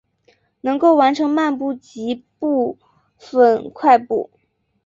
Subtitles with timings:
[0.61, 2.75] 能够完成漫步及部
[3.19, 4.31] 份快步。